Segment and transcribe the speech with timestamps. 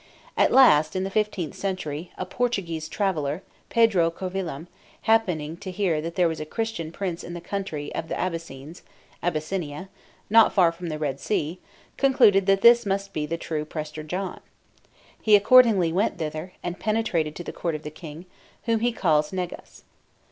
[0.35, 4.67] At last in the fifteenth century, a Portuguese traveller, Pedro Covilham,
[5.03, 8.81] happening to hear that there was a Christian prince in the country of the Abessines
[9.21, 9.89] (Abyssinia),
[10.27, 11.59] not far from the Red Sea,
[11.97, 14.39] concluded that this must be the true Prester John.
[15.21, 18.25] He accordingly went thither, and penetrated to the court of the king,
[18.63, 19.83] whom he calls Negus.